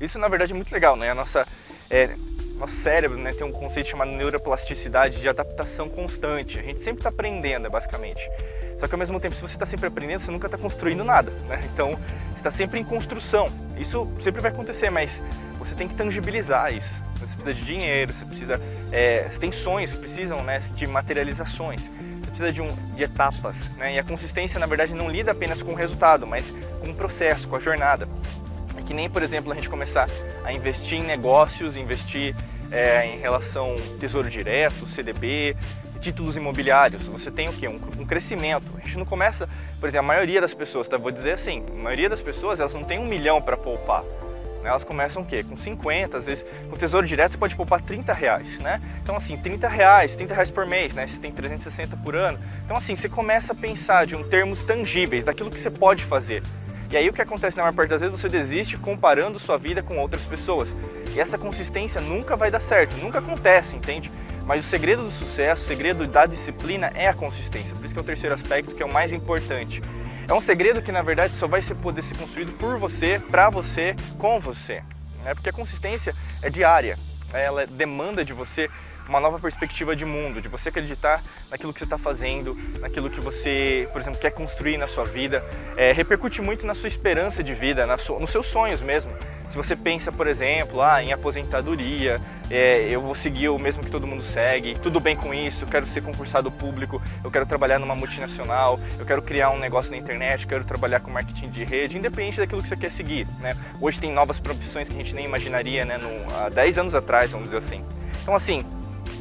isso 0.00 0.18
na 0.18 0.28
verdade 0.28 0.52
é 0.52 0.54
muito 0.54 0.72
legal, 0.72 0.96
né? 0.96 1.10
A 1.10 1.14
nossa, 1.14 1.46
é, 1.88 2.10
nosso 2.58 2.74
cérebro 2.82 3.18
né, 3.18 3.30
tem 3.30 3.46
um 3.46 3.52
conceito 3.52 3.90
chamado 3.90 4.10
neuroplasticidade 4.10 5.20
de 5.20 5.28
adaptação 5.28 5.88
constante. 5.88 6.58
A 6.58 6.62
gente 6.62 6.82
sempre 6.82 7.00
está 7.00 7.08
aprendendo, 7.08 7.70
basicamente. 7.70 8.20
Só 8.78 8.86
que 8.86 8.94
ao 8.94 8.98
mesmo 8.98 9.18
tempo, 9.18 9.34
se 9.34 9.40
você 9.40 9.54
está 9.54 9.64
sempre 9.64 9.86
aprendendo, 9.86 10.20
você 10.20 10.30
nunca 10.30 10.46
está 10.46 10.58
construindo 10.58 11.04
nada, 11.04 11.30
né? 11.48 11.60
Então, 11.72 11.96
você 11.96 12.38
está 12.38 12.50
sempre 12.50 12.80
em 12.80 12.84
construção. 12.84 13.46
Isso 13.78 14.06
sempre 14.22 14.42
vai 14.42 14.50
acontecer, 14.50 14.90
mas 14.90 15.10
você 15.64 15.74
tem 15.74 15.88
que 15.88 15.94
tangibilizar 15.94 16.72
isso. 16.72 16.88
Você 17.14 17.26
precisa 17.26 17.54
de 17.54 17.64
dinheiro, 17.64 18.12
você 18.12 18.24
precisa. 18.24 18.60
É, 18.92 19.28
você 19.28 19.38
tem 19.38 19.52
sonhos 19.52 19.92
que 19.92 19.98
precisam 19.98 20.42
né, 20.42 20.60
de 20.74 20.86
materializações. 20.86 21.80
Você 21.80 22.30
precisa 22.30 22.52
de, 22.52 22.60
um, 22.60 22.68
de 22.68 23.02
etapas. 23.02 23.54
Né? 23.76 23.94
E 23.94 23.98
a 23.98 24.04
consistência, 24.04 24.58
na 24.58 24.66
verdade, 24.66 24.94
não 24.94 25.08
lida 25.08 25.32
apenas 25.32 25.62
com 25.62 25.72
o 25.72 25.74
resultado, 25.74 26.26
mas 26.26 26.44
com 26.80 26.90
o 26.90 26.94
processo, 26.94 27.48
com 27.48 27.56
a 27.56 27.60
jornada. 27.60 28.08
É 28.76 28.82
que 28.82 28.92
nem, 28.92 29.08
por 29.08 29.22
exemplo, 29.22 29.52
a 29.52 29.54
gente 29.54 29.68
começar 29.68 30.08
a 30.44 30.52
investir 30.52 30.98
em 30.98 31.04
negócios, 31.04 31.76
investir 31.76 32.34
é, 32.70 33.06
em 33.06 33.18
relação 33.18 33.76
tesouro 34.00 34.28
direto, 34.28 34.86
CDB, 34.88 35.56
títulos 36.00 36.36
imobiliários. 36.36 37.02
Você 37.04 37.30
tem 37.30 37.48
o 37.48 37.52
quê? 37.52 37.66
Um, 37.68 37.80
um, 38.00 38.06
crescimento. 38.06 38.66
A 38.76 38.80
gente 38.80 38.98
não 38.98 39.06
começa, 39.06 39.48
por 39.80 39.88
exemplo, 39.88 40.04
a 40.04 40.08
maioria 40.08 40.40
das 40.40 40.52
pessoas, 40.52 40.86
tá? 40.86 40.98
vou 40.98 41.10
dizer 41.10 41.32
assim, 41.32 41.64
a 41.70 41.82
maioria 41.82 42.08
das 42.08 42.20
pessoas 42.20 42.60
elas 42.60 42.74
não 42.74 42.84
tem 42.84 42.98
um 42.98 43.06
milhão 43.06 43.40
para 43.40 43.56
poupar. 43.56 44.02
Né? 44.64 44.70
Elas 44.70 44.82
começam 44.82 45.20
o 45.20 45.24
quê? 45.26 45.44
Com 45.44 45.58
50, 45.58 46.16
às 46.16 46.24
vezes 46.24 46.44
com 46.70 46.76
tesouro 46.76 47.06
direto 47.06 47.32
você 47.32 47.38
pode 47.38 47.54
poupar 47.54 47.82
30 47.82 48.12
reais, 48.14 48.58
né? 48.58 48.80
Então 49.02 49.14
assim, 49.14 49.36
30 49.36 49.68
reais, 49.68 50.16
30 50.16 50.34
reais 50.34 50.50
por 50.50 50.64
mês, 50.66 50.94
né? 50.94 51.06
Você 51.06 51.18
tem 51.18 51.30
360 51.30 51.96
por 51.98 52.16
ano. 52.16 52.38
Então 52.64 52.74
assim, 52.74 52.96
você 52.96 53.08
começa 53.08 53.52
a 53.52 53.54
pensar 53.54 54.06
de 54.06 54.16
um 54.16 54.26
termos 54.26 54.64
tangíveis, 54.64 55.24
daquilo 55.24 55.50
que 55.50 55.58
você 55.58 55.70
pode 55.70 56.02
fazer. 56.04 56.42
E 56.90 56.96
aí 56.96 57.08
o 57.08 57.12
que 57.12 57.20
acontece 57.20 57.56
na 57.56 57.64
maior 57.64 57.74
parte 57.74 57.90
das 57.90 58.00
vezes, 58.00 58.18
você 58.18 58.28
desiste 58.28 58.78
comparando 58.78 59.38
sua 59.38 59.58
vida 59.58 59.82
com 59.82 59.98
outras 59.98 60.22
pessoas. 60.22 60.68
E 61.14 61.20
essa 61.20 61.36
consistência 61.36 62.00
nunca 62.00 62.34
vai 62.34 62.50
dar 62.50 62.60
certo, 62.60 62.96
nunca 62.96 63.18
acontece, 63.18 63.76
entende? 63.76 64.10
Mas 64.46 64.64
o 64.64 64.68
segredo 64.68 65.04
do 65.04 65.10
sucesso, 65.10 65.62
o 65.62 65.66
segredo 65.66 66.06
da 66.06 66.24
disciplina 66.24 66.90
é 66.94 67.06
a 67.06 67.14
consistência. 67.14 67.74
Por 67.74 67.84
isso 67.84 67.94
que 67.94 68.00
é 68.00 68.02
o 68.02 68.04
terceiro 68.04 68.34
aspecto 68.34 68.74
que 68.74 68.82
é 68.82 68.86
o 68.86 68.92
mais 68.92 69.12
importante. 69.12 69.82
É 70.26 70.32
um 70.32 70.40
segredo 70.40 70.80
que 70.80 70.90
na 70.90 71.02
verdade 71.02 71.34
só 71.38 71.46
vai 71.46 71.62
ser, 71.62 71.74
poder 71.74 72.02
ser 72.02 72.16
construído 72.16 72.52
por 72.58 72.78
você, 72.78 73.20
para 73.30 73.50
você, 73.50 73.94
com 74.18 74.40
você. 74.40 74.82
Né? 75.22 75.34
Porque 75.34 75.50
a 75.50 75.52
consistência 75.52 76.14
é 76.42 76.48
diária, 76.48 76.98
ela 77.32 77.66
demanda 77.66 78.24
de 78.24 78.32
você 78.32 78.70
uma 79.08 79.20
nova 79.20 79.38
perspectiva 79.38 79.94
de 79.94 80.04
mundo, 80.04 80.40
de 80.40 80.48
você 80.48 80.70
acreditar 80.70 81.22
naquilo 81.50 81.72
que 81.72 81.78
você 81.78 81.84
está 81.84 81.98
fazendo, 81.98 82.56
naquilo 82.80 83.10
que 83.10 83.20
você, 83.20 83.86
por 83.92 84.00
exemplo, 84.00 84.18
quer 84.18 84.30
construir 84.30 84.78
na 84.78 84.88
sua 84.88 85.04
vida. 85.04 85.44
É, 85.76 85.92
repercute 85.92 86.40
muito 86.40 86.66
na 86.66 86.74
sua 86.74 86.88
esperança 86.88 87.42
de 87.42 87.54
vida, 87.54 87.86
na 87.86 87.98
sua, 87.98 88.18
nos 88.18 88.30
seus 88.30 88.46
sonhos 88.46 88.80
mesmo. 88.80 89.12
Se 89.50 89.56
você 89.56 89.76
pensa, 89.76 90.10
por 90.10 90.26
exemplo, 90.26 90.80
ah, 90.80 91.02
em 91.02 91.12
aposentadoria, 91.12 92.20
é, 92.50 92.88
eu 92.90 93.00
vou 93.00 93.14
seguir 93.14 93.48
o 93.48 93.58
mesmo 93.58 93.82
que 93.82 93.90
todo 93.90 94.06
mundo 94.06 94.22
segue, 94.24 94.74
tudo 94.74 95.00
bem 95.00 95.16
com 95.16 95.32
isso, 95.32 95.64
eu 95.64 95.68
quero 95.68 95.86
ser 95.86 96.02
concursado 96.02 96.50
público, 96.50 97.00
eu 97.22 97.30
quero 97.30 97.46
trabalhar 97.46 97.78
numa 97.78 97.94
multinacional, 97.94 98.78
eu 98.98 99.06
quero 99.06 99.22
criar 99.22 99.50
um 99.50 99.58
negócio 99.58 99.90
na 99.90 99.96
internet, 99.96 100.46
quero 100.46 100.64
trabalhar 100.64 101.00
com 101.00 101.10
marketing 101.10 101.50
de 101.50 101.64
rede, 101.64 101.96
independente 101.96 102.36
daquilo 102.36 102.62
que 102.62 102.68
você 102.68 102.76
quer 102.76 102.92
seguir. 102.92 103.26
Né? 103.40 103.52
Hoje 103.80 103.98
tem 103.98 104.12
novas 104.12 104.38
profissões 104.38 104.88
que 104.88 104.94
a 104.94 104.98
gente 104.98 105.14
nem 105.14 105.24
imaginaria 105.24 105.84
né, 105.84 105.96
no, 105.96 106.36
há 106.36 106.48
10 106.48 106.78
anos 106.78 106.94
atrás, 106.94 107.30
vamos 107.30 107.50
dizer 107.50 107.64
assim. 107.64 107.84
Então, 108.22 108.34
assim, 108.34 108.64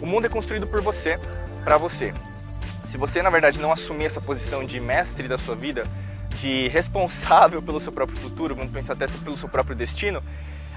o 0.01 0.05
mundo 0.05 0.25
é 0.25 0.29
construído 0.29 0.67
por 0.67 0.81
você, 0.81 1.17
para 1.63 1.77
você. 1.77 2.13
Se 2.89 2.97
você, 2.97 3.21
na 3.21 3.29
verdade, 3.29 3.59
não 3.59 3.71
assumir 3.71 4.05
essa 4.05 4.21
posição 4.21 4.63
de 4.63 4.79
mestre 4.79 5.27
da 5.27 5.37
sua 5.37 5.55
vida, 5.55 5.83
de 6.39 6.67
responsável 6.67 7.61
pelo 7.61 7.79
seu 7.79 7.91
próprio 7.91 8.17
futuro, 8.19 8.53
vamos 8.53 8.71
pensar 8.71 8.93
até 8.93 9.07
pelo 9.07 9.37
seu 9.37 9.47
próprio 9.47 9.75
destino, 9.75 10.21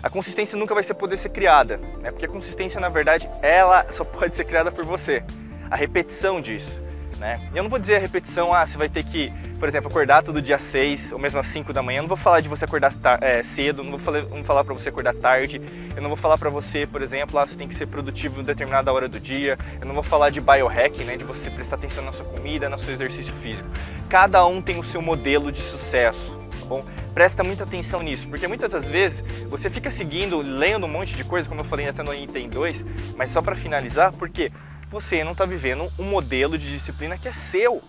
a 0.07 0.11
consistência 0.11 0.57
nunca 0.57 0.73
vai 0.73 0.85
ser 0.85 0.95
poder 0.95 1.19
ser 1.19 1.31
criada, 1.31 1.79
né? 2.01 2.13
Porque 2.13 2.27
a 2.27 2.29
consistência, 2.29 2.79
na 2.79 2.89
verdade, 2.89 3.29
ela 3.43 3.85
só 3.93 4.05
pode 4.05 4.37
ser 4.37 4.45
criada 4.45 4.71
por 4.71 4.85
você. 4.85 5.21
A 5.69 5.75
repetição 5.75 6.41
disso, 6.41 6.81
né? 7.19 7.41
Eu 7.53 7.65
não 7.65 7.69
vou 7.69 7.77
dizer 7.77 7.97
a 7.97 7.99
repetição, 7.99 8.55
ah, 8.55 8.65
você 8.65 8.79
vai 8.79 8.89
ter 8.89 9.03
que, 9.03 9.33
por 9.59 9.69
exemplo, 9.69 9.91
acordar 9.91 10.23
todo 10.23 10.41
dia 10.41 10.61
6 10.61 11.11
ou 11.11 11.19
mesmo 11.19 11.41
às 11.41 11.49
5 11.49 11.73
da 11.73 11.83
manhã. 11.83 11.99
Eu 11.99 12.03
não 12.03 12.09
vou 12.09 12.17
falar 12.17 12.41
de 12.41 12.49
você 12.49 12.65
acordar 12.65 12.93
é, 13.21 13.43
cedo, 13.57 13.83
não 13.83 13.91
vou 13.91 13.99
falar, 13.99 14.23
falar 14.45 14.63
para 14.63 14.75
você 14.75 14.91
acordar 14.91 15.13
tarde. 15.13 15.61
Eu 15.97 16.01
não 16.01 16.09
vou 16.09 16.17
falar 16.17 16.39
para 16.39 16.51
você, 16.51 16.87
por 16.87 17.03
exemplo, 17.03 17.37
ah, 17.41 17.45
você 17.45 17.57
tem 17.57 17.67
que 17.67 17.75
ser 17.75 17.89
produtivo 17.89 18.41
em 18.41 18.45
determinada 18.45 18.93
hora 18.93 19.09
do 19.09 19.19
dia. 19.19 19.59
Eu 19.81 19.89
não 19.89 19.95
vou 19.95 20.05
falar 20.05 20.31
de 20.31 20.41
biohacking, 20.41 21.03
né, 21.03 21.17
de 21.17 21.25
você 21.25 21.51
prestar 21.51 21.75
atenção 21.75 22.05
na 22.05 22.13
sua 22.13 22.27
comida, 22.27 22.69
no 22.69 22.79
seu 22.79 22.95
exercício 22.95 23.35
físico. 23.43 23.69
Cada 24.09 24.47
um 24.47 24.63
tem 24.63 24.79
o 24.79 24.85
seu 24.85 25.03
modelo 25.03 25.51
de 25.51 25.61
sucesso, 25.63 26.39
tá 26.61 26.65
bom? 26.65 26.85
Presta 27.17 27.43
muita 27.43 27.65
atenção 27.65 28.03
nisso, 28.03 28.29
porque 28.29 28.47
muitas 28.47 28.71
das 28.71 28.85
vezes 28.85 29.25
você 29.49 29.71
fica 29.71 29.91
seguindo, 29.91 30.43
lendo 30.43 30.85
um 30.85 30.89
monte 30.89 31.15
de 31.15 31.25
coisa, 31.25 31.49
como 31.49 31.63
eu 31.63 31.65
falei 31.65 31.89
até 31.89 32.03
no 32.03 32.13
item 32.13 32.47
2, 32.51 32.85
mas 33.17 33.31
só 33.31 33.41
para 33.41 33.57
finalizar, 33.57 34.13
porque 34.13 34.53
você 34.91 35.25
não 35.25 35.33
está 35.33 35.47
vivendo 35.47 35.91
um 35.99 36.05
modelo 36.05 36.59
de 36.59 36.71
disciplina 36.71 37.17
que 37.17 37.27
é 37.27 37.33
seu. 37.33 37.83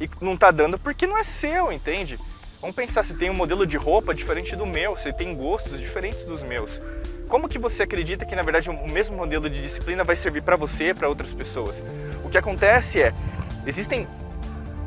E 0.00 0.08
não 0.20 0.34
está 0.34 0.52
dando 0.52 0.78
porque 0.78 1.08
não 1.08 1.18
é 1.18 1.24
seu, 1.24 1.72
entende? 1.72 2.20
Vamos 2.60 2.76
pensar, 2.76 3.04
se 3.04 3.14
tem 3.14 3.30
um 3.30 3.34
modelo 3.34 3.66
de 3.66 3.76
roupa 3.76 4.14
diferente 4.14 4.54
do 4.54 4.64
meu, 4.64 4.96
você 4.96 5.12
tem 5.12 5.34
gostos 5.34 5.80
diferentes 5.80 6.24
dos 6.24 6.40
meus. 6.40 6.70
Como 7.28 7.48
que 7.48 7.58
você 7.58 7.82
acredita 7.82 8.24
que 8.24 8.36
na 8.36 8.42
verdade 8.42 8.70
o 8.70 8.92
mesmo 8.92 9.16
modelo 9.16 9.50
de 9.50 9.60
disciplina 9.60 10.04
vai 10.04 10.16
servir 10.16 10.44
para 10.44 10.54
você 10.54 10.90
e 10.90 10.94
para 10.94 11.08
outras 11.08 11.32
pessoas? 11.32 11.74
O 12.24 12.30
que 12.30 12.38
acontece 12.38 13.02
é, 13.02 13.12
existem 13.66 14.06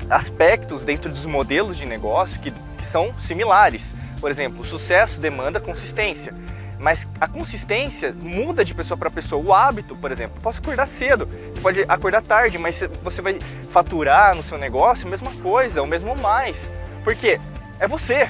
aspectos 0.09 0.85
dentro 0.85 1.09
dos 1.09 1.25
modelos 1.25 1.75
de 1.75 1.85
negócio 1.85 2.41
que 2.41 2.53
são 2.93 3.11
similares. 3.19 3.81
Por 4.21 4.29
exemplo, 4.29 4.61
o 4.61 4.65
sucesso 4.65 5.19
demanda 5.19 5.59
consistência. 5.59 6.31
Mas 6.79 7.07
a 7.19 7.27
consistência 7.27 8.13
muda 8.13 8.63
de 8.63 8.73
pessoa 8.73 8.97
para 8.97 9.09
pessoa. 9.09 9.43
O 9.43 9.51
hábito, 9.53 9.95
por 9.95 10.11
exemplo, 10.11 10.39
posso 10.41 10.59
acordar 10.59 10.87
cedo, 10.87 11.25
você 11.25 11.61
pode 11.61 11.85
acordar 11.87 12.21
tarde, 12.21 12.57
mas 12.57 12.79
você 13.01 13.21
vai 13.21 13.39
faturar 13.71 14.35
no 14.35 14.43
seu 14.43 14.57
negócio 14.57 15.07
a 15.07 15.09
mesma 15.09 15.31
coisa, 15.41 15.81
ou 15.81 15.87
mesmo 15.87 16.15
mais. 16.15 16.69
Porque 17.03 17.39
é 17.79 17.87
você. 17.87 18.29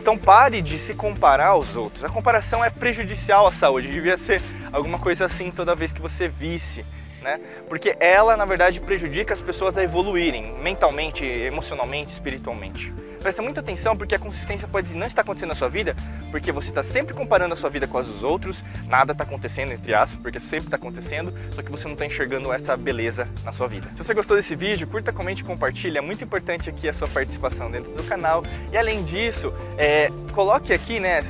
Então 0.00 0.16
pare 0.16 0.62
de 0.62 0.78
se 0.78 0.94
comparar 0.94 1.48
aos 1.48 1.74
outros. 1.76 2.04
A 2.04 2.08
comparação 2.08 2.64
é 2.64 2.70
prejudicial 2.70 3.46
à 3.46 3.52
saúde. 3.52 3.90
Devia 3.90 4.16
ser 4.16 4.40
alguma 4.72 4.98
coisa 4.98 5.26
assim 5.26 5.50
toda 5.50 5.74
vez 5.74 5.92
que 5.92 6.00
você 6.00 6.28
visse 6.28 6.84
né? 7.22 7.40
Porque 7.68 7.96
ela, 8.00 8.36
na 8.36 8.44
verdade, 8.44 8.80
prejudica 8.80 9.34
as 9.34 9.40
pessoas 9.40 9.76
a 9.76 9.82
evoluírem 9.82 10.52
mentalmente, 10.60 11.24
emocionalmente, 11.24 12.12
espiritualmente. 12.12 12.92
Presta 13.20 13.42
muita 13.42 13.58
atenção 13.58 13.96
porque 13.96 14.14
a 14.14 14.18
consistência 14.18 14.68
pode 14.68 14.94
não 14.94 15.04
estar 15.04 15.22
acontecendo 15.22 15.48
na 15.48 15.56
sua 15.56 15.68
vida, 15.68 15.96
porque 16.30 16.52
você 16.52 16.68
está 16.68 16.84
sempre 16.84 17.12
comparando 17.12 17.54
a 17.54 17.56
sua 17.56 17.68
vida 17.68 17.86
com 17.86 17.98
as 17.98 18.06
dos 18.06 18.22
outros, 18.22 18.62
nada 18.86 19.10
está 19.10 19.24
acontecendo, 19.24 19.72
entre 19.72 19.92
aspas, 19.94 20.16
porque 20.20 20.38
sempre 20.38 20.66
está 20.66 20.76
acontecendo, 20.76 21.34
só 21.50 21.60
que 21.60 21.70
você 21.70 21.84
não 21.84 21.94
está 21.94 22.06
enxergando 22.06 22.52
essa 22.52 22.76
beleza 22.76 23.26
na 23.44 23.52
sua 23.52 23.66
vida. 23.66 23.88
Se 23.88 24.04
você 24.04 24.14
gostou 24.14 24.36
desse 24.36 24.54
vídeo, 24.54 24.86
curta, 24.86 25.12
comente 25.12 25.42
e 25.42 25.44
compartilhe, 25.44 25.98
é 25.98 26.00
muito 26.00 26.22
importante 26.22 26.70
aqui 26.70 26.88
a 26.88 26.94
sua 26.94 27.08
participação 27.08 27.68
dentro 27.68 27.90
do 27.92 28.04
canal. 28.04 28.44
E 28.70 28.76
além 28.76 29.02
disso, 29.02 29.52
é, 29.76 30.08
coloque 30.32 30.72
aqui, 30.72 31.00
né, 31.00 31.24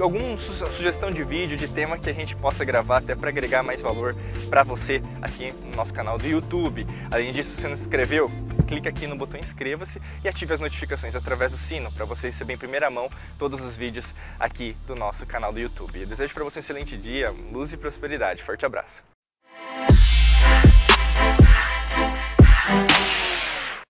alguma 0.00 0.36
sugestão 0.76 1.10
de 1.10 1.22
vídeo, 1.22 1.56
de 1.56 1.68
tema 1.68 1.98
que 1.98 2.10
a 2.10 2.12
gente 2.12 2.34
possa 2.36 2.64
gravar 2.64 2.98
até 2.98 3.14
para 3.14 3.28
agregar 3.28 3.62
mais 3.62 3.80
valor 3.80 4.14
para 4.48 4.62
você 4.62 5.02
aqui 5.20 5.52
no 5.52 5.76
nosso 5.76 5.92
canal 5.92 6.18
do 6.18 6.26
YouTube. 6.26 6.86
Além 7.10 7.32
disso, 7.32 7.54
se 7.56 7.68
não 7.68 7.76
se 7.76 7.82
inscreveu, 7.82 8.30
clique 8.66 8.88
aqui 8.88 9.06
no 9.06 9.16
botão 9.16 9.38
inscreva-se 9.38 10.00
e 10.24 10.28
ative 10.28 10.54
as 10.54 10.60
notificações 10.60 11.14
através 11.14 11.50
do 11.50 11.58
sino 11.58 11.92
para 11.92 12.04
você 12.04 12.28
receber 12.28 12.54
em 12.54 12.58
primeira 12.58 12.90
mão 12.90 13.10
todos 13.38 13.60
os 13.60 13.76
vídeos 13.76 14.06
aqui 14.38 14.76
do 14.86 14.96
nosso 14.96 15.26
canal 15.26 15.52
do 15.52 15.60
YouTube. 15.60 16.00
Eu 16.00 16.06
desejo 16.06 16.32
para 16.34 16.44
você 16.44 16.58
um 16.58 16.62
excelente 16.62 16.96
dia, 16.96 17.26
luz 17.52 17.72
e 17.72 17.76
prosperidade. 17.76 18.42
Forte 18.42 18.64
abraço. 18.64 19.02